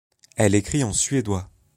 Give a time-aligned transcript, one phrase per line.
[0.35, 1.51] Elle écrit en suédois.